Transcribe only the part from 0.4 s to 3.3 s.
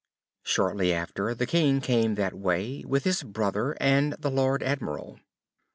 Shortly after, the King came that way, with his